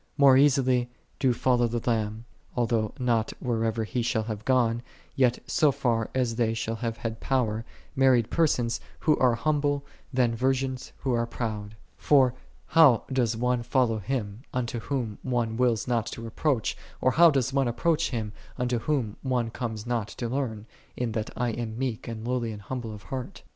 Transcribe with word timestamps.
More 0.17 0.35
easily 0.35 0.89
do 1.19 1.31
follow 1.31 1.67
the 1.67 1.87
Lamb, 1.87 2.25
although 2.55 2.91
not 2.97 3.33
whithersoever 3.39 3.83
He 3.83 4.01
shall 4.01 4.23
have 4.23 4.45
gone, 4.45 4.81
yet 5.15 5.37
so 5.45 5.71
far 5.71 6.09
as 6.15 6.37
they 6.37 6.55
shall 6.55 6.77
have 6.77 6.97
had 6.97 7.19
power, 7.19 7.63
married 7.95 8.31
persons 8.31 8.81
who 9.01 9.15
are 9.19 9.35
humble, 9.35 9.85
than 10.11 10.33
virgins 10.33 10.91
who 11.01 11.13
are 11.13 11.27
proud. 11.27 11.75
For 11.97 12.33
how 12.65 13.03
doth 13.13 13.35
one 13.35 13.61
follow 13.61 13.99
Him, 13.99 14.41
unto 14.51 14.79
Whom 14.79 15.19
one 15.21 15.55
wills 15.55 15.87
not 15.87 16.07
to 16.13 16.25
approach? 16.25 16.75
or 16.99 17.11
how 17.11 17.29
doth 17.29 17.53
one 17.53 17.67
approach 17.67 18.09
Him, 18.09 18.33
unto 18.57 18.79
Whom 18.79 19.17
one 19.21 19.51
conies 19.51 19.85
not 19.85 20.07
to 20.07 20.27
learn," 20.27 20.65
in 20.97 21.11
that 21.11 21.29
I 21.37 21.51
am 21.51 21.77
meek 21.77 22.07
and 22.07 22.27
lowly 22.27 22.57
of 22.59 23.03
heart 23.03 23.43